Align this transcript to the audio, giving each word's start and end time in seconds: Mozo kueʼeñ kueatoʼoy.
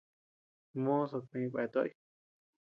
Mozo 0.83 1.17
kueʼeñ 1.29 1.49
kueatoʼoy. 1.51 1.91